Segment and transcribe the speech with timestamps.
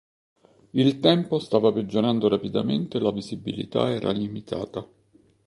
[0.71, 4.83] Il tempo stava peggiorando rapidamente e la visibilità era limitata.